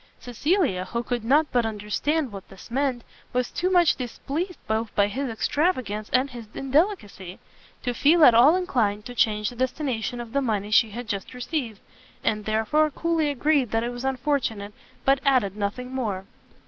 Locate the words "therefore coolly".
12.45-13.29